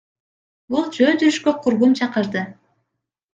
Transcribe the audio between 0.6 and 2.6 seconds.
Бул жөө жүрүшкө курбум чакырды.